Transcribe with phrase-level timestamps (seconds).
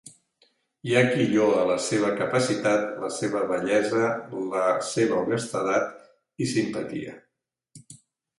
[0.87, 4.09] Hi ha qui lloa la seva capacitat, la seva bellesa,
[4.55, 5.95] la seva honestedat
[6.47, 7.17] i simpatia.